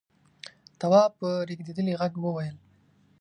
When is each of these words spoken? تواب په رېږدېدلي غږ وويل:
تواب 0.79 1.11
په 1.19 1.29
رېږدېدلي 1.47 1.93
غږ 1.99 2.13
وويل: 2.19 2.55